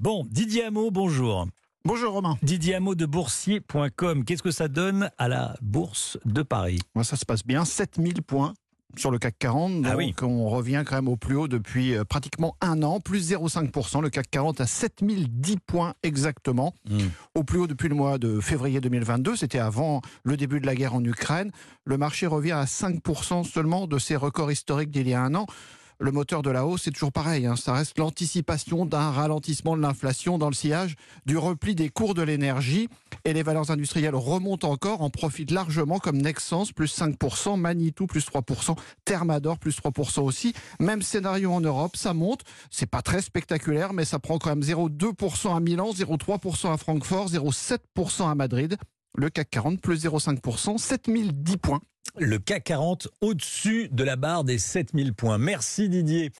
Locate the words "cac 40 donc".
9.18-9.86